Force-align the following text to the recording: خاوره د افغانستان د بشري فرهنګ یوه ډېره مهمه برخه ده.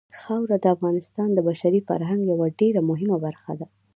خاوره 0.19 0.57
د 0.63 0.65
افغانستان 0.75 1.29
د 1.33 1.39
بشري 1.47 1.81
فرهنګ 1.87 2.21
یوه 2.31 2.47
ډېره 2.59 2.81
مهمه 2.89 3.17
برخه 3.25 3.51
ده. 3.59 3.67